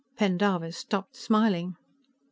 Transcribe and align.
Pendarvis 0.17 0.79
stopped 0.79 1.15
smiling. 1.15 1.73
"Mr. 1.73 1.75